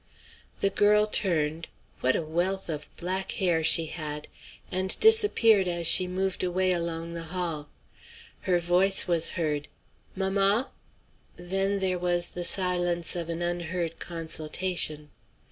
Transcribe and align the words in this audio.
The 0.61 0.71
girl 0.71 1.05
turned 1.05 1.67
what 1.99 2.15
a 2.15 2.23
wealth 2.23 2.69
of 2.69 2.89
black 2.97 3.33
hair 3.33 3.63
she 3.63 3.85
had! 3.85 4.27
and 4.71 4.99
disappeared 4.99 5.67
as 5.67 5.85
she 5.85 6.07
moved 6.07 6.43
away 6.43 6.71
along 6.71 7.13
the 7.13 7.25
hall. 7.37 7.69
Her 8.49 8.57
voice 8.57 9.05
was 9.07 9.29
heard: 9.37 9.67
"Mamma?" 10.15 10.71
Then 11.35 11.81
there 11.81 11.99
was 11.99 12.29
the 12.29 12.43
silence 12.45 13.15
of 13.15 13.29
an 13.29 13.43
unheard 13.43 13.99
consultation. 13.99 15.11